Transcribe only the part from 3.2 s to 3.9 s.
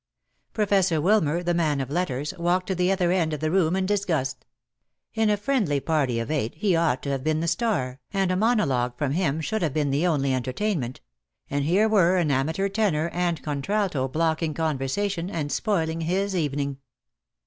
of the room in